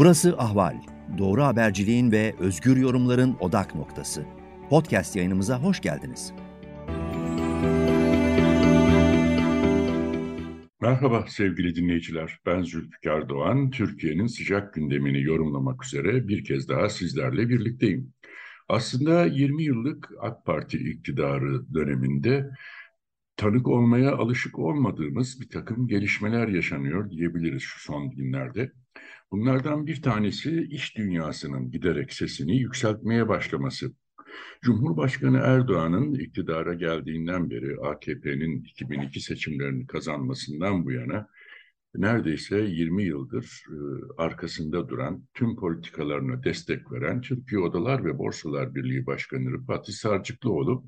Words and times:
Burası 0.00 0.38
Ahval. 0.38 0.76
Doğru 1.18 1.42
haberciliğin 1.42 2.12
ve 2.12 2.34
özgür 2.38 2.76
yorumların 2.76 3.36
odak 3.40 3.74
noktası. 3.74 4.26
Podcast 4.70 5.16
yayınımıza 5.16 5.62
hoş 5.62 5.80
geldiniz. 5.80 6.32
Merhaba 10.80 11.24
sevgili 11.28 11.74
dinleyiciler. 11.74 12.38
Ben 12.46 12.62
Zülfikar 12.62 13.28
Doğan. 13.28 13.70
Türkiye'nin 13.70 14.26
sıcak 14.26 14.74
gündemini 14.74 15.22
yorumlamak 15.22 15.84
üzere 15.84 16.28
bir 16.28 16.44
kez 16.44 16.68
daha 16.68 16.88
sizlerle 16.88 17.48
birlikteyim. 17.48 18.12
Aslında 18.68 19.26
20 19.26 19.64
yıllık 19.64 20.10
AK 20.20 20.44
Parti 20.44 20.78
iktidarı 20.78 21.74
döneminde 21.74 22.50
tanık 23.36 23.68
olmaya 23.68 24.16
alışık 24.16 24.58
olmadığımız 24.58 25.40
bir 25.40 25.48
takım 25.48 25.88
gelişmeler 25.88 26.48
yaşanıyor 26.48 27.10
diyebiliriz 27.10 27.62
şu 27.62 27.80
son 27.80 28.10
günlerde. 28.10 28.72
Bunlardan 29.32 29.86
bir 29.86 30.02
tanesi 30.02 30.66
iş 30.70 30.96
dünyasının 30.96 31.70
giderek 31.70 32.12
sesini 32.12 32.56
yükseltmeye 32.56 33.28
başlaması. 33.28 33.92
Cumhurbaşkanı 34.62 35.38
Erdoğan'ın 35.38 36.14
iktidara 36.14 36.74
geldiğinden 36.74 37.50
beri 37.50 37.76
AKP'nin 37.80 38.62
2002 38.62 39.20
seçimlerini 39.20 39.86
kazanmasından 39.86 40.84
bu 40.84 40.92
yana 40.92 41.28
neredeyse 41.94 42.58
20 42.60 43.04
yıldır 43.04 43.64
e, 43.68 43.76
arkasında 44.22 44.88
duran, 44.88 45.24
tüm 45.34 45.56
politikalarına 45.56 46.44
destek 46.44 46.92
veren 46.92 47.20
Türkiye 47.20 47.60
Odalar 47.60 48.04
ve 48.04 48.18
Borsalar 48.18 48.74
Birliği 48.74 49.06
Başkanı 49.06 49.64
Fatih 49.66 49.92
Sarcıklıoğlu 49.92 50.84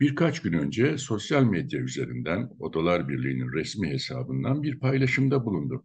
birkaç 0.00 0.42
gün 0.42 0.52
önce 0.52 0.98
sosyal 0.98 1.44
medya 1.44 1.80
üzerinden 1.80 2.50
Odalar 2.58 3.08
Birliği'nin 3.08 3.52
resmi 3.52 3.88
hesabından 3.88 4.62
bir 4.62 4.78
paylaşımda 4.78 5.44
bulundu. 5.44 5.84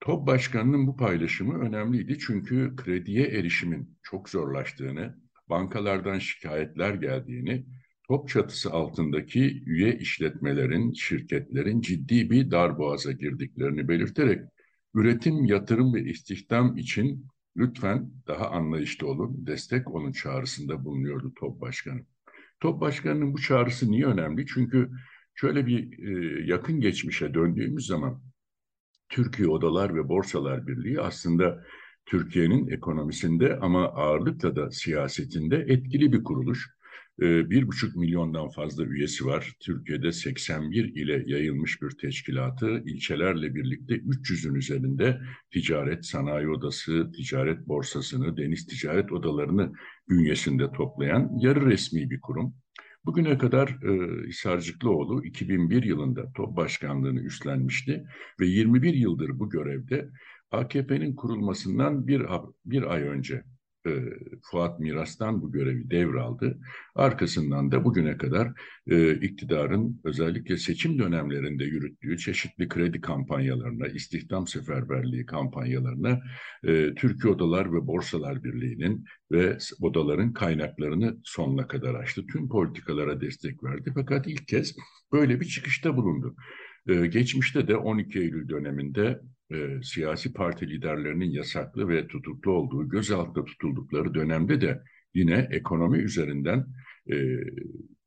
TOB 0.00 0.26
Başkanı'nın 0.26 0.86
bu 0.86 0.96
paylaşımı 0.96 1.58
önemliydi 1.58 2.18
çünkü 2.18 2.76
krediye 2.76 3.26
erişimin 3.26 3.98
çok 4.02 4.28
zorlaştığını, 4.28 5.18
bankalardan 5.48 6.18
şikayetler 6.18 6.94
geldiğini, 6.94 7.66
TOP 8.08 8.28
çatısı 8.28 8.70
altındaki 8.72 9.62
üye 9.66 9.98
işletmelerin, 9.98 10.92
şirketlerin 10.92 11.80
ciddi 11.80 12.30
bir 12.30 12.50
darboğaza 12.50 13.12
girdiklerini 13.12 13.88
belirterek 13.88 14.40
üretim, 14.94 15.44
yatırım 15.44 15.94
ve 15.94 16.02
istihdam 16.02 16.76
için 16.76 17.26
lütfen 17.56 18.10
daha 18.26 18.50
anlayışlı 18.50 19.06
olun, 19.06 19.46
destek 19.46 19.90
olun 19.90 20.12
çağrısında 20.12 20.84
bulunuyordu 20.84 21.32
TOP 21.40 21.60
Başkanı. 21.60 22.00
TOP 22.60 22.80
Başkanı'nın 22.80 23.34
bu 23.34 23.40
çağrısı 23.40 23.90
niye 23.90 24.06
önemli? 24.06 24.46
Çünkü 24.46 24.90
şöyle 25.34 25.66
bir 25.66 26.08
e, 26.08 26.44
yakın 26.46 26.80
geçmişe 26.80 27.34
döndüğümüz 27.34 27.86
zaman 27.86 28.22
Türkiye 29.10 29.48
Odalar 29.48 29.94
ve 29.94 30.08
Borsalar 30.08 30.66
Birliği 30.66 31.00
aslında 31.00 31.64
Türkiye'nin 32.06 32.68
ekonomisinde 32.68 33.56
ama 33.56 33.84
ağırlıkla 33.84 34.56
da 34.56 34.70
siyasetinde 34.70 35.56
etkili 35.56 36.12
bir 36.12 36.24
kuruluş. 36.24 36.70
Ee, 37.22 37.50
bir 37.50 37.66
buçuk 37.66 37.96
milyondan 37.96 38.48
fazla 38.48 38.84
üyesi 38.84 39.26
var. 39.26 39.52
Türkiye'de 39.60 40.12
81 40.12 40.84
ile 40.84 41.22
yayılmış 41.26 41.82
bir 41.82 41.90
teşkilatı 41.90 42.82
ilçelerle 42.84 43.54
birlikte 43.54 43.94
300'ün 43.94 44.54
üzerinde 44.54 45.20
ticaret, 45.50 46.06
sanayi 46.06 46.48
odası, 46.48 47.12
ticaret 47.12 47.68
borsasını, 47.68 48.36
deniz 48.36 48.66
ticaret 48.66 49.12
odalarını 49.12 49.72
bünyesinde 50.08 50.72
toplayan 50.72 51.30
yarı 51.40 51.66
resmi 51.66 52.10
bir 52.10 52.20
kurum. 52.20 52.54
Bugüne 53.04 53.38
kadar 53.38 53.68
e, 53.68 54.22
Hisarcıklıoğlu 54.26 55.24
2001 55.24 55.82
yılında 55.82 56.32
top 56.32 56.56
başkanlığını 56.56 57.20
üstlenmişti 57.20 58.04
ve 58.40 58.46
21 58.46 58.94
yıldır 58.94 59.38
bu 59.38 59.50
görevde 59.50 60.08
AKP'nin 60.50 61.14
kurulmasından 61.14 62.06
bir, 62.06 62.22
bir 62.64 62.82
ay 62.82 63.02
önce 63.02 63.42
e, 63.86 63.90
Fuat 64.42 64.80
Miras'tan 64.80 65.42
bu 65.42 65.52
görevi 65.52 65.90
devraldı. 65.90 66.58
Arkasından 66.94 67.72
da 67.72 67.84
bugüne 67.84 68.16
kadar 68.16 68.52
e, 68.86 69.14
iktidarın 69.14 70.00
özellikle 70.04 70.56
seçim 70.56 70.98
dönemlerinde 70.98 71.64
yürüttüğü 71.64 72.18
çeşitli 72.18 72.68
kredi 72.68 73.00
kampanyalarına, 73.00 73.86
istihdam 73.86 74.46
seferberliği 74.46 75.26
kampanyalarına 75.26 76.20
e, 76.64 76.94
Türkiye 76.94 77.32
Odalar 77.32 77.72
ve 77.72 77.86
Borsalar 77.86 78.44
Birliği'nin 78.44 79.04
ve 79.32 79.58
odaların 79.80 80.32
kaynaklarını 80.32 81.16
sonuna 81.24 81.66
kadar 81.66 81.94
açtı. 81.94 82.26
Tüm 82.32 82.48
politikalara 82.48 83.20
destek 83.20 83.64
verdi 83.64 83.92
fakat 83.94 84.26
ilk 84.26 84.48
kez 84.48 84.76
böyle 85.12 85.40
bir 85.40 85.46
çıkışta 85.46 85.96
bulundu. 85.96 86.36
Ee, 86.88 87.06
geçmişte 87.06 87.68
de 87.68 87.76
12 87.76 88.18
Eylül 88.18 88.48
döneminde 88.48 89.20
e, 89.52 89.82
siyasi 89.82 90.32
parti 90.32 90.70
liderlerinin 90.70 91.30
yasaklı 91.30 91.88
ve 91.88 92.06
tutuklu 92.06 92.52
olduğu, 92.52 92.88
gözaltında 92.88 93.44
tutuldukları 93.44 94.14
dönemde 94.14 94.60
de 94.60 94.82
yine 95.14 95.48
ekonomi 95.50 95.98
üzerinden 95.98 96.66
e, 97.12 97.16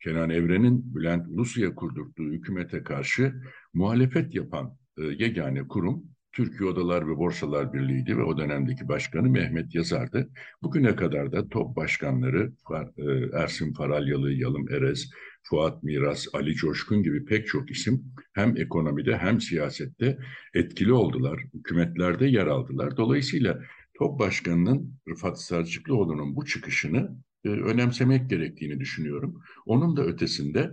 Kenan 0.03 0.29
Evren'in 0.29 0.95
Bülent 0.95 1.27
Ulusu'ya 1.27 1.75
kurdurduğu 1.75 2.31
hükümete 2.31 2.83
karşı 2.83 3.33
muhalefet 3.73 4.35
yapan 4.35 4.77
e, 4.97 5.03
yegane 5.03 5.67
kurum 5.67 6.03
Türkiye 6.33 6.69
Odalar 6.69 7.07
ve 7.07 7.17
Borsalar 7.17 7.73
Birliği'ydi 7.73 8.17
ve 8.17 8.23
o 8.23 8.37
dönemdeki 8.37 8.87
başkanı 8.87 9.29
Mehmet 9.29 9.75
Yazar'dı. 9.75 10.29
Bugüne 10.61 10.95
kadar 10.95 11.31
da 11.31 11.49
top 11.49 11.75
başkanları 11.75 12.51
e, 12.97 13.03
Ersin 13.37 13.73
Faralyalı, 13.73 14.31
Yalım 14.31 14.69
Erez, 14.69 15.09
Fuat 15.43 15.83
Miras, 15.83 16.27
Ali 16.33 16.55
Coşkun 16.55 17.03
gibi 17.03 17.25
pek 17.25 17.47
çok 17.47 17.71
isim 17.71 18.03
hem 18.33 18.57
ekonomide 18.57 19.17
hem 19.17 19.41
siyasette 19.41 20.17
etkili 20.53 20.93
oldular, 20.93 21.43
hükümetlerde 21.53 22.25
yer 22.25 22.47
aldılar. 22.47 22.97
Dolayısıyla 22.97 23.61
top 23.93 24.19
başkanının 24.19 24.93
Rıfat 25.09 25.41
Sarcıklıoğlu'nun 25.41 26.35
bu 26.35 26.45
çıkışını 26.45 27.17
e, 27.45 27.49
önemsemek 27.49 28.29
gerektiğini 28.29 28.79
düşünüyorum. 28.79 29.41
Onun 29.65 29.97
da 29.97 30.05
ötesinde 30.05 30.71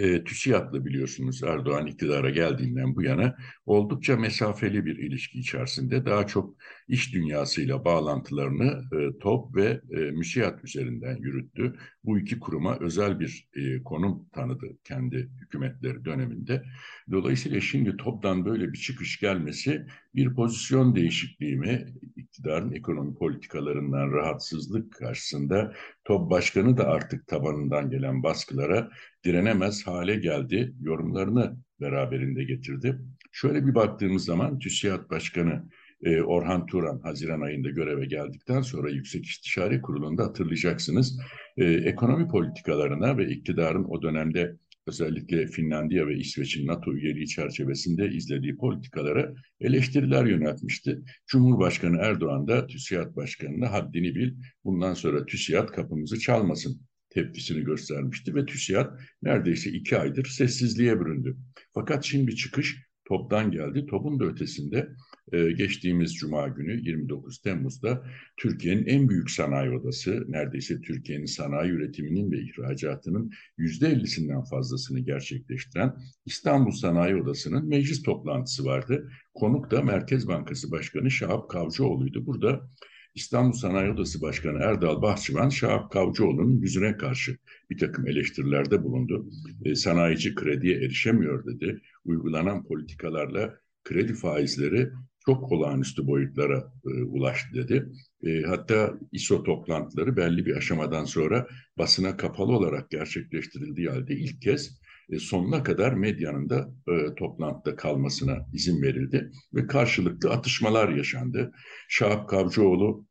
e, 0.00 0.24
TÜSİAD'la 0.24 0.84
biliyorsunuz 0.84 1.42
Erdoğan 1.42 1.86
iktidara 1.86 2.30
geldiğinden 2.30 2.96
bu 2.96 3.02
yana 3.02 3.36
oldukça 3.66 4.16
mesafeli 4.16 4.84
bir 4.84 4.96
ilişki 4.96 5.38
içerisinde 5.38 6.06
daha 6.06 6.26
çok 6.26 6.54
iş 6.88 7.14
dünyasıyla 7.14 7.84
bağlantılarını 7.84 8.82
e, 8.92 9.18
TOP 9.18 9.56
ve 9.56 9.80
e, 9.90 9.96
MÜSİAD 9.96 10.64
üzerinden 10.64 11.16
yürüttü. 11.16 11.74
Bu 12.04 12.18
iki 12.18 12.38
kuruma 12.38 12.78
özel 12.80 13.20
bir 13.20 13.48
e, 13.54 13.82
konum 13.82 14.28
tanıdı 14.32 14.66
kendi 14.84 15.30
hükümetleri 15.40 16.04
döneminde. 16.04 16.62
Dolayısıyla 17.10 17.60
şimdi 17.60 17.96
TOP'tan 17.96 18.44
böyle 18.44 18.72
bir 18.72 18.78
çıkış 18.78 19.20
gelmesi 19.20 19.86
bir 20.14 20.34
pozisyon 20.34 20.96
değişikliği 20.96 21.56
mi? 21.56 21.94
İktidarın 22.16 22.72
ekonomi 22.72 23.14
politikalarından 23.14 24.12
rahatsızlık 24.12 24.92
karşısında 24.92 25.74
TOP 26.10 26.30
başkanı 26.30 26.76
da 26.76 26.88
artık 26.88 27.26
tabanından 27.26 27.90
gelen 27.90 28.22
baskılara 28.22 28.90
direnemez 29.24 29.86
hale 29.86 30.16
geldi. 30.16 30.74
Yorumlarını 30.80 31.56
beraberinde 31.80 32.44
getirdi. 32.44 32.98
Şöyle 33.32 33.66
bir 33.66 33.74
baktığımız 33.74 34.24
zaman 34.24 34.58
TÜSİAD 34.58 35.10
Başkanı 35.10 35.68
e, 36.02 36.22
Orhan 36.22 36.66
Turan 36.66 37.00
Haziran 37.00 37.40
ayında 37.40 37.70
göreve 37.70 38.06
geldikten 38.06 38.60
sonra 38.60 38.90
Yüksek 38.90 39.26
İstişare 39.26 39.80
Kurulu'nda 39.80 40.24
hatırlayacaksınız 40.24 41.20
e, 41.56 41.64
ekonomi 41.64 42.28
politikalarına 42.28 43.18
ve 43.18 43.28
iktidarın 43.28 43.84
o 43.84 44.02
dönemde 44.02 44.56
özellikle 44.86 45.46
Finlandiya 45.46 46.06
ve 46.06 46.18
İsveç'in 46.18 46.66
NATO 46.66 46.92
üyeliği 46.92 47.28
çerçevesinde 47.28 48.08
izlediği 48.08 48.56
politikalara 48.56 49.34
eleştiriler 49.60 50.26
yöneltmişti. 50.26 50.98
Cumhurbaşkanı 51.26 51.96
Erdoğan 51.96 52.48
da 52.48 52.66
TÜSİAD 52.66 53.16
Başkanı'na 53.16 53.72
haddini 53.72 54.14
bil, 54.14 54.34
bundan 54.64 54.94
sonra 54.94 55.26
TÜSİAD 55.26 55.68
kapımızı 55.68 56.18
çalmasın 56.18 56.80
tepkisini 57.10 57.64
göstermişti 57.64 58.34
ve 58.34 58.46
TÜSİAD 58.46 58.98
neredeyse 59.22 59.70
iki 59.70 59.98
aydır 59.98 60.24
sessizliğe 60.24 61.00
büründü. 61.00 61.36
Fakat 61.74 62.04
şimdi 62.04 62.36
çıkış 62.36 62.76
toptan 63.04 63.50
geldi. 63.50 63.86
Topun 63.86 64.20
da 64.20 64.24
ötesinde 64.24 64.88
e, 65.32 65.52
geçtiğimiz 65.52 66.14
Cuma 66.14 66.48
günü 66.48 66.80
29 66.80 67.38
Temmuz'da 67.38 68.04
Türkiye'nin 68.36 68.86
en 68.86 69.08
büyük 69.08 69.30
sanayi 69.30 69.70
odası, 69.70 70.24
neredeyse 70.28 70.80
Türkiye'nin 70.80 71.26
sanayi 71.26 71.70
üretiminin 71.70 72.30
ve 72.32 72.38
ihracatının 72.42 73.30
yüzde 73.56 73.86
50'sinden 73.86 74.48
fazlasını 74.50 75.00
gerçekleştiren 75.00 75.96
İstanbul 76.26 76.70
Sanayi 76.70 77.16
Odası'nın 77.16 77.68
meclis 77.68 78.02
toplantısı 78.02 78.64
vardı. 78.64 79.10
Konuk 79.34 79.70
da 79.70 79.82
Merkez 79.82 80.28
Bankası 80.28 80.70
Başkanı 80.70 81.10
Şahap 81.10 81.50
Kavcıoğlu'ydu. 81.50 82.26
Burada 82.26 82.70
İstanbul 83.14 83.52
Sanayi 83.52 83.90
Odası 83.90 84.20
Başkanı 84.20 84.58
Erdal 84.58 85.02
Bahçıvan, 85.02 85.48
Şahap 85.48 85.92
Kavcıoğlu'nun 85.92 86.60
yüzüne 86.60 86.96
karşı 86.96 87.36
bir 87.70 87.78
takım 87.78 88.08
eleştirilerde 88.08 88.84
bulundu. 88.84 89.30
E, 89.64 89.74
sanayici 89.74 90.34
krediye 90.34 90.76
erişemiyor 90.76 91.46
dedi. 91.46 91.80
Uygulanan 92.04 92.64
politikalarla 92.64 93.60
kredi 93.84 94.14
faizleri 94.14 94.90
çok 95.26 95.52
olağanüstü 95.52 96.06
boyutlara 96.06 96.72
e, 96.86 97.02
ulaştı 97.02 97.54
dedi. 97.54 97.88
E, 98.26 98.42
hatta 98.42 98.94
ISO 99.12 99.42
toplantıları 99.42 100.16
belli 100.16 100.46
bir 100.46 100.56
aşamadan 100.56 101.04
sonra 101.04 101.46
basına 101.78 102.16
kapalı 102.16 102.52
olarak 102.52 102.90
gerçekleştirildiği 102.90 103.88
halde 103.88 104.14
ilk 104.14 104.42
kez 104.42 104.80
e, 105.10 105.18
sonuna 105.18 105.62
kadar 105.62 105.92
medyanın 105.92 106.48
da 106.50 106.70
e, 106.88 107.14
toplantıda 107.14 107.76
kalmasına 107.76 108.46
izin 108.52 108.82
verildi 108.82 109.30
ve 109.54 109.66
karşılıklı 109.66 110.30
atışmalar 110.30 110.88
yaşandı. 110.88 111.52
Şahap 111.88 112.28
Kavcıoğlu 112.28 113.06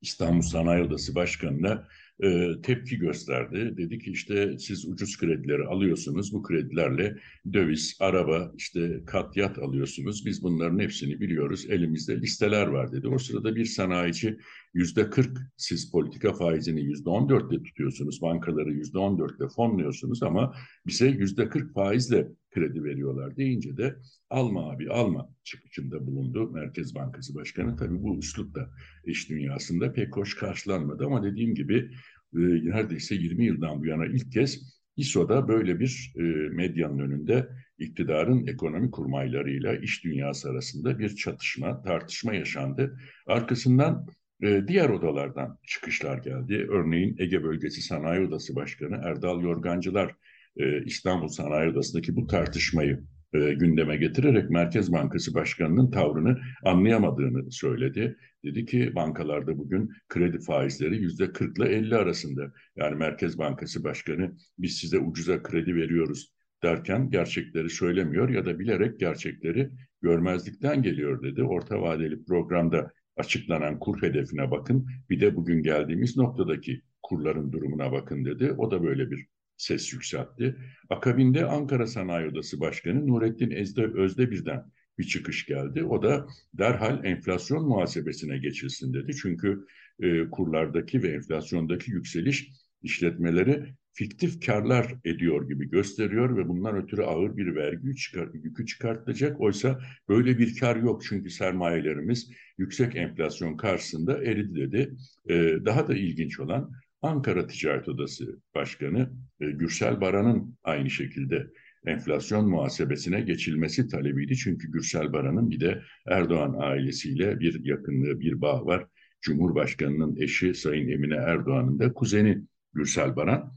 İstanbul 0.00 0.42
Sanayi 0.42 0.82
Odası 0.82 1.14
Başkanı'na 1.14 1.88
e, 2.22 2.60
tepki 2.62 2.98
gösterdi. 2.98 3.74
Dedi 3.76 3.98
ki 3.98 4.10
işte 4.10 4.58
siz 4.58 4.88
ucuz 4.88 5.18
kredileri 5.18 5.64
alıyorsunuz. 5.64 6.32
Bu 6.32 6.42
kredilerle 6.42 7.16
döviz, 7.52 7.96
araba, 8.00 8.52
işte 8.56 9.00
kat 9.06 9.36
yat 9.36 9.58
alıyorsunuz. 9.58 10.26
Biz 10.26 10.42
bunların 10.42 10.78
hepsini 10.78 11.20
biliyoruz. 11.20 11.66
Elimizde 11.70 12.20
listeler 12.20 12.66
var 12.66 12.92
dedi. 12.92 13.08
O 13.08 13.18
sırada 13.18 13.56
bir 13.56 13.64
sanayici 13.64 14.38
yüzde 14.74 15.10
40 15.10 15.38
siz 15.56 15.90
politika 15.90 16.32
faizini 16.32 16.80
yüzde 16.80 17.10
14'te 17.10 17.62
tutuyorsunuz. 17.62 18.22
Bankaları 18.22 18.72
yüzde 18.72 18.98
14'te 18.98 19.48
fonluyorsunuz 19.48 20.22
ama 20.22 20.54
bize 20.86 21.08
yüzde 21.08 21.48
40 21.48 21.74
faizle 21.74 22.28
kredi 22.50 22.84
veriyorlar 22.84 23.36
deyince 23.36 23.76
de 23.76 23.96
alma 24.30 24.70
abi 24.70 24.90
alma 24.90 25.28
çıkışında 25.44 26.06
bulundu 26.06 26.50
Merkez 26.50 26.94
Bankası 26.94 27.34
Başkanı. 27.34 27.76
Tabii 27.76 28.02
bu 28.02 28.18
üslup 28.18 28.54
da 28.54 28.70
iş 29.04 29.30
dünyasında 29.30 29.92
pek 29.92 30.16
hoş 30.16 30.36
karşılanmadı 30.36 31.06
ama 31.06 31.22
dediğim 31.22 31.54
gibi 31.54 31.90
e, 32.34 32.38
neredeyse 32.38 33.14
20 33.14 33.44
yıldan 33.44 33.80
bu 33.80 33.86
yana 33.86 34.06
ilk 34.06 34.32
kez 34.32 34.80
İSO'da 34.96 35.48
böyle 35.48 35.80
bir 35.80 36.12
e, 36.16 36.22
medyanın 36.48 36.98
önünde 36.98 37.48
iktidarın 37.78 38.46
ekonomi 38.46 38.90
kurmaylarıyla 38.90 39.76
iş 39.76 40.04
dünyası 40.04 40.50
arasında 40.50 40.98
bir 40.98 41.16
çatışma, 41.16 41.82
tartışma 41.82 42.34
yaşandı. 42.34 42.98
Arkasından 43.26 44.06
e, 44.42 44.68
diğer 44.68 44.88
odalardan 44.88 45.58
çıkışlar 45.66 46.18
geldi. 46.18 46.66
Örneğin 46.70 47.16
Ege 47.18 47.42
Bölgesi 47.42 47.82
Sanayi 47.82 48.26
Odası 48.26 48.54
Başkanı 48.56 49.00
Erdal 49.04 49.42
Yorgancılar 49.42 50.14
e, 50.56 50.84
İstanbul 50.84 51.28
Sanayi 51.28 51.70
Odası'ndaki 51.70 52.16
bu 52.16 52.26
tartışmayı 52.26 53.04
e, 53.32 53.54
gündeme 53.54 53.96
getirerek 53.96 54.50
Merkez 54.50 54.92
Bankası 54.92 55.34
Başkanı'nın 55.34 55.90
tavrını 55.90 56.38
anlayamadığını 56.64 57.52
söyledi. 57.52 58.16
Dedi 58.44 58.66
ki 58.66 58.94
bankalarda 58.94 59.58
bugün 59.58 59.90
kredi 60.08 60.38
faizleri 60.40 60.96
yüzde 60.96 61.32
40 61.32 61.58
ile 61.58 61.68
50 61.68 61.96
arasında. 61.96 62.52
Yani 62.76 62.96
Merkez 62.96 63.38
Bankası 63.38 63.84
Başkanı 63.84 64.36
biz 64.58 64.76
size 64.76 64.98
ucuza 64.98 65.42
kredi 65.42 65.74
veriyoruz 65.74 66.32
derken 66.62 67.10
gerçekleri 67.10 67.70
söylemiyor 67.70 68.28
ya 68.28 68.46
da 68.46 68.58
bilerek 68.58 69.00
gerçekleri 69.00 69.70
görmezlikten 70.02 70.82
geliyor 70.82 71.22
dedi. 71.22 71.42
Orta 71.42 71.82
vadeli 71.82 72.24
programda 72.24 72.90
açıklanan 73.16 73.78
kur 73.78 74.02
hedefine 74.02 74.50
bakın 74.50 74.86
bir 75.10 75.20
de 75.20 75.36
bugün 75.36 75.62
geldiğimiz 75.62 76.16
noktadaki 76.16 76.82
kurların 77.02 77.52
durumuna 77.52 77.92
bakın 77.92 78.24
dedi. 78.24 78.54
O 78.58 78.70
da 78.70 78.82
böyle 78.82 79.10
bir 79.10 79.26
ses 79.60 79.92
yükseltti. 79.92 80.56
Akabinde 80.90 81.44
Ankara 81.44 81.86
Sanayi 81.86 82.28
Odası 82.28 82.60
Başkanı 82.60 83.06
Nurettin 83.06 83.50
Ezde 83.50 83.82
Özdebir'den 83.82 84.64
bir 84.98 85.04
çıkış 85.04 85.46
geldi. 85.46 85.84
O 85.84 86.02
da 86.02 86.26
derhal 86.54 87.04
enflasyon 87.04 87.68
muhasebesine 87.68 88.38
geçilsin 88.38 88.94
dedi. 88.94 89.12
Çünkü 89.22 89.66
e, 90.00 90.30
kurlardaki 90.30 91.02
ve 91.02 91.08
enflasyondaki 91.08 91.90
yükseliş 91.90 92.50
işletmeleri 92.82 93.74
fiktif 93.92 94.46
karlar 94.46 94.94
ediyor 95.04 95.48
gibi 95.48 95.70
gösteriyor 95.70 96.36
ve 96.36 96.48
bundan 96.48 96.76
ötürü 96.76 97.02
ağır 97.02 97.36
bir 97.36 97.54
vergi 97.54 97.96
çıkar, 97.96 98.28
yükü 98.34 98.66
çıkartacak. 98.66 99.40
Oysa 99.40 99.80
böyle 100.08 100.38
bir 100.38 100.56
kar 100.56 100.76
yok 100.76 101.02
çünkü 101.04 101.30
sermayelerimiz 101.30 102.30
yüksek 102.58 102.96
enflasyon 102.96 103.56
karşısında 103.56 104.24
eridi 104.24 104.54
dedi. 104.54 104.96
Ee, 105.28 105.58
daha 105.64 105.88
da 105.88 105.94
ilginç 105.94 106.40
olan 106.40 106.72
Ankara 107.02 107.46
Ticaret 107.46 107.88
Odası 107.88 108.40
Başkanı 108.54 109.10
e, 109.40 109.50
Gürsel 109.50 110.00
Baran'ın 110.00 110.56
aynı 110.62 110.90
şekilde 110.90 111.46
enflasyon 111.86 112.48
muhasebesine 112.48 113.20
geçilmesi 113.20 113.88
talebiydi. 113.88 114.36
Çünkü 114.36 114.72
Gürsel 114.72 115.12
Baran'ın 115.12 115.50
bir 115.50 115.60
de 115.60 115.82
Erdoğan 116.06 116.54
ailesiyle 116.58 117.40
bir 117.40 117.64
yakınlığı, 117.64 118.20
bir 118.20 118.40
bağ 118.40 118.66
var. 118.66 118.86
Cumhurbaşkanının 119.22 120.16
eşi 120.16 120.54
Sayın 120.54 120.88
Emine 120.88 121.14
Erdoğan'ın 121.14 121.78
da 121.78 121.92
kuzeni 121.92 122.42
Gürsel 122.72 123.16
Baran. 123.16 123.52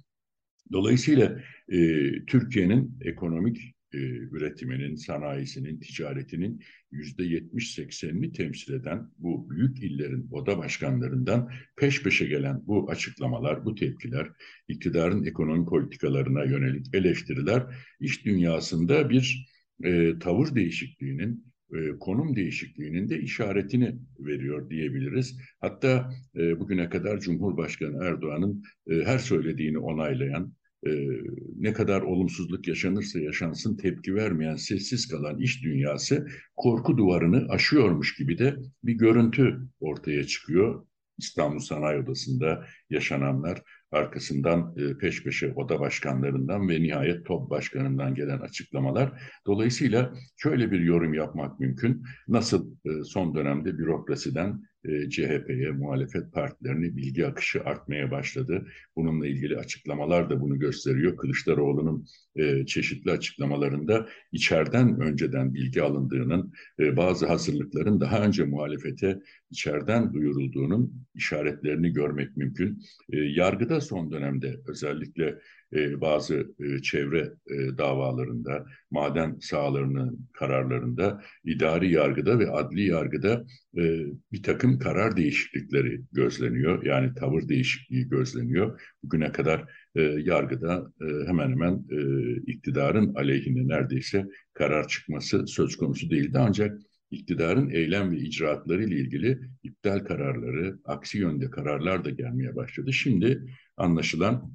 Dolayısıyla 0.72 1.40
e, 1.70 1.78
Türkiye'nin 2.26 3.00
ekonomik 3.02 3.74
e, 3.94 3.98
üretiminin, 4.32 4.96
sanayisinin, 4.96 5.80
ticaretinin 5.80 6.62
yüzde 6.92 7.24
yetmiş 7.24 7.74
seksenini 7.74 8.32
temsil 8.32 8.74
eden 8.74 9.12
bu 9.18 9.50
büyük 9.50 9.84
illerin 9.84 10.28
oda 10.32 10.58
başkanlarından 10.58 11.52
peş 11.78 12.04
peşe 12.04 12.26
gelen 12.26 12.62
bu 12.68 12.92
açıklamalar, 12.92 13.66
bu 13.66 13.76
tepkiler, 13.76 14.28
iktidarın 14.68 15.24
ekonomi 15.24 15.66
politikalarına 15.66 16.44
yönelik 16.44 16.96
eleştiriler 16.96 17.64
iş 18.00 18.26
dünyasında 18.26 19.10
bir 19.10 19.54
e, 19.84 20.20
tavır 20.20 20.56
değişikliğinin, 20.56 21.54
e, 21.74 21.90
konum 22.00 22.36
değişikliğinin 22.36 23.10
de 23.10 23.20
işaretini 23.20 23.96
veriyor 24.20 24.70
diyebiliriz. 24.70 25.38
Hatta 25.60 26.14
e, 26.36 26.60
bugüne 26.60 26.90
kadar 26.90 27.20
Cumhurbaşkanı 27.20 28.04
Erdoğan'ın 28.06 28.64
e, 28.88 28.96
her 29.04 29.18
söylediğini 29.18 29.78
onaylayan, 29.78 30.54
e, 30.86 30.92
ne 31.60 31.74
kadar 31.74 32.02
olumsuzluk 32.02 32.68
yaşanırsa 32.68 33.20
yaşansın 33.20 33.78
tepki 33.78 34.16
vermeyen, 34.16 34.56
sessiz 34.56 35.08
kalan 35.08 35.40
iş 35.40 35.64
dünyası 35.64 36.28
korku 36.56 36.98
duvarını 36.98 37.46
aşıyormuş 37.50 38.16
gibi 38.16 38.38
de 38.38 38.56
bir 38.84 38.94
görüntü 38.94 39.68
ortaya 39.80 40.24
çıkıyor. 40.28 40.86
İstanbul 41.18 41.60
Sanayi 41.60 42.02
Odası'nda 42.02 42.66
yaşananlar 42.90 43.62
arkasından 43.92 44.76
e, 44.78 44.98
peş 44.98 45.24
peşe 45.24 45.54
oda 45.56 45.80
başkanlarından 45.80 46.70
ve 46.70 46.82
nihayet 46.82 47.26
top 47.26 47.50
başkanından 47.50 48.16
gelen 48.16 48.40
açıklamalar. 48.40 49.22
Dolayısıyla 49.48 50.14
şöyle 50.38 50.72
bir 50.72 50.80
yorum 50.80 51.14
yapmak 51.14 51.60
mümkün. 51.60 52.04
Nasıl 52.28 52.72
e, 52.86 53.04
son 53.04 53.36
dönemde 53.36 53.78
bürokrasiden 53.78 54.62
e, 54.86 55.10
CHP'ye, 55.10 55.72
muhalefet 55.72 56.34
partilerine 56.34 56.96
bilgi 56.96 57.28
akışı 57.28 57.64
artmaya 57.64 58.12
başladı. 58.12 58.68
Bununla 58.96 59.28
ilgili 59.28 59.58
açıklamalar 59.58 60.30
da 60.30 60.42
bunu 60.42 60.60
gösteriyor. 60.60 61.18
Kılıçdaroğlu'nun 61.18 62.06
e, 62.36 62.66
çeşitli 62.66 63.12
açıklamalarında 63.12 64.08
içeriden 64.32 65.02
önceden 65.02 65.54
bilgi 65.54 65.82
alındığının, 65.82 66.54
e, 66.80 66.98
bazı 66.98 67.28
hazırlıkların 67.28 68.02
daha 68.02 68.24
önce 68.24 68.44
muhalefete 68.44 69.20
içeriden 69.52 70.14
duyurulduğunun 70.14 70.94
işaretlerini 71.16 71.94
görmek 71.94 72.38
mümkün. 72.38 72.80
E, 73.10 73.18
yargıda 73.18 73.82
son 73.82 74.12
dönemde 74.12 74.60
özellikle 74.68 75.40
e, 75.74 76.02
bazı 76.02 76.54
e, 76.60 76.82
çevre 76.82 77.34
e, 77.48 77.78
davalarında, 77.78 78.66
maden 78.92 79.38
sahalarının 79.40 80.30
kararlarında, 80.34 81.22
idari 81.44 81.92
yargıda 81.92 82.40
ve 82.40 82.52
adli 82.52 82.86
yargıda 82.86 83.46
bir 84.32 84.44
takım 84.44 84.80
karar 84.80 85.18
değişiklikleri 85.18 86.02
gözleniyor. 86.12 86.86
Yani 86.86 87.14
tavır 87.16 87.48
değişikliği 87.50 88.10
gözleniyor. 88.10 88.82
Bugüne 89.04 89.32
kadar 89.32 89.66
yargıda 90.18 90.94
hemen 91.28 91.52
hemen 91.52 91.86
iktidarın 92.48 93.16
aleyhine 93.16 93.68
neredeyse 93.68 94.26
karar 94.54 94.88
çıkması 94.88 95.48
söz 95.48 95.76
konusu 95.76 96.10
değildi. 96.10 96.38
Ancak 96.40 96.80
iktidarın 97.12 97.70
eylem 97.70 98.12
ve 98.12 98.18
icraatları 98.18 98.84
ile 98.84 98.96
ilgili 98.96 99.40
iptal 99.64 100.00
kararları, 100.00 100.80
aksi 100.86 101.18
yönde 101.18 101.50
kararlar 101.50 102.06
da 102.06 102.10
gelmeye 102.10 102.56
başladı. 102.56 102.94
Şimdi 102.94 103.44
anlaşılan 103.78 104.54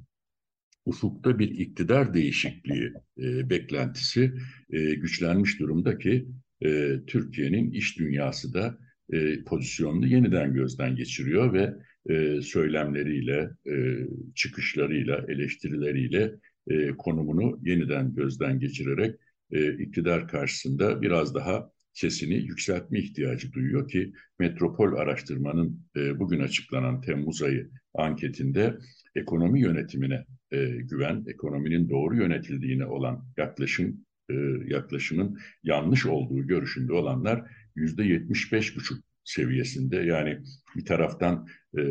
ufukta 0.85 1.39
bir 1.39 1.49
iktidar 1.49 2.13
değişikliği 2.13 2.93
e, 3.17 3.49
beklentisi 3.49 4.33
e, 4.69 4.95
güçlenmiş 4.95 5.59
durumda 5.59 5.97
ki 5.97 6.27
e, 6.61 6.99
Türkiye'nin 7.07 7.71
iş 7.71 7.99
dünyası 7.99 8.53
da 8.53 8.77
e, 9.13 9.43
pozisyonunu 9.43 10.07
yeniden 10.07 10.53
gözden 10.53 10.95
geçiriyor 10.95 11.53
ve 11.53 11.73
e, 12.09 12.41
söylemleriyle, 12.41 13.49
e, 13.67 13.73
çıkışlarıyla, 14.35 15.25
eleştirileriyle 15.27 16.35
e, 16.67 16.89
konumunu 16.89 17.59
yeniden 17.63 18.15
gözden 18.15 18.59
geçirerek 18.59 19.15
e, 19.51 19.73
iktidar 19.73 20.27
karşısında 20.27 21.01
biraz 21.01 21.35
daha 21.35 21.71
sesini 21.93 22.35
yükseltme 22.35 22.99
ihtiyacı 22.99 23.53
duyuyor 23.53 23.87
ki 23.87 24.13
Metropol 24.39 24.93
Araştırma'nın 24.93 25.85
e, 25.95 26.19
bugün 26.19 26.39
açıklanan 26.39 27.01
Temmuz 27.01 27.41
ayı 27.41 27.69
anketinde 27.93 28.77
ekonomi 29.15 29.61
yönetimine 29.61 30.25
e, 30.51 30.65
güven, 30.65 31.25
ekonominin 31.27 31.89
doğru 31.89 32.15
yönetildiğine 32.15 32.85
olan 32.85 33.25
yaklaşım 33.37 34.05
e, 34.29 34.33
yaklaşımın 34.67 35.39
yanlış 35.63 36.05
olduğu 36.05 36.47
görüşünde 36.47 36.93
olanlar 36.93 37.51
yüzde 37.79 38.03
yetmiş 38.03 38.53
beş 38.53 38.75
buçuk 38.75 39.03
seviyesinde. 39.23 39.97
Yani 39.97 40.39
bir 40.75 40.85
taraftan 40.85 41.47
e, 41.77 41.81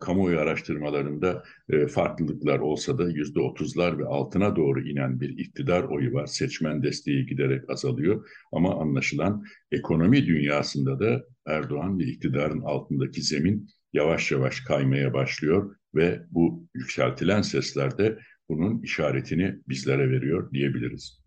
kamuoyu 0.00 0.38
araştırmalarında 0.38 1.42
e, 1.68 1.86
farklılıklar 1.86 2.58
olsa 2.58 2.98
da 2.98 3.10
yüzde 3.10 3.40
otuzlar 3.40 3.98
ve 3.98 4.04
altına 4.04 4.56
doğru 4.56 4.88
inen 4.88 5.20
bir 5.20 5.38
iktidar 5.38 5.82
oyu 5.82 6.12
var. 6.12 6.26
Seçmen 6.26 6.82
desteği 6.82 7.26
giderek 7.26 7.70
azalıyor. 7.70 8.28
Ama 8.52 8.80
anlaşılan 8.80 9.44
ekonomi 9.72 10.26
dünyasında 10.26 11.00
da 11.00 11.24
Erdoğan 11.46 11.98
ve 11.98 12.04
iktidarın 12.04 12.60
altındaki 12.60 13.22
zemin 13.22 13.68
yavaş 13.92 14.30
yavaş 14.32 14.60
kaymaya 14.60 15.12
başlıyor 15.12 15.76
ve 15.94 16.22
bu 16.30 16.66
yükseltilen 16.74 17.42
seslerde 17.42 18.18
bunun 18.48 18.82
işaretini 18.82 19.58
bizlere 19.68 20.10
veriyor 20.10 20.52
diyebiliriz. 20.52 21.17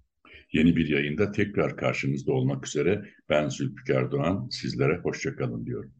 Yeni 0.54 0.76
bir 0.76 0.88
yayında 0.88 1.32
tekrar 1.32 1.78
karşınızda 1.78 2.34
olmak 2.34 2.68
üzere 2.68 3.02
ben 3.30 3.50
Zülfikar 3.50 4.12
Doğan 4.12 4.48
sizlere 4.52 4.98
hoşçakalın 5.04 5.66
diyorum. 5.66 5.94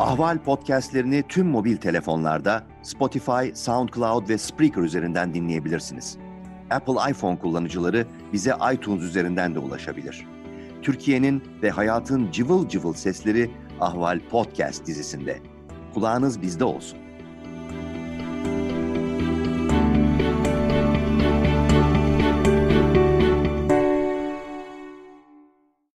Ahval 0.00 0.44
podcastlerini 0.44 1.24
tüm 1.28 1.46
mobil 1.46 1.76
telefonlarda 1.76 2.66
Spotify, 2.82 3.54
SoundCloud 3.54 4.28
ve 4.28 4.38
Spreaker 4.38 4.82
üzerinden 4.82 5.34
dinleyebilirsiniz. 5.34 6.18
Apple 6.70 7.10
iPhone 7.10 7.38
kullanıcıları 7.38 8.06
bize 8.32 8.52
iTunes 8.74 9.02
üzerinden 9.02 9.54
de 9.54 9.58
ulaşabilir. 9.58 10.26
Türkiye'nin 10.82 11.42
ve 11.62 11.70
hayatın 11.70 12.30
cıvıl 12.30 12.68
cıvıl 12.68 12.92
sesleri 12.92 13.50
Ahval 13.80 14.20
Podcast 14.30 14.86
dizisinde. 14.86 15.53
Kulağınız 15.94 16.42
bizde 16.42 16.64
olsun. 16.64 17.03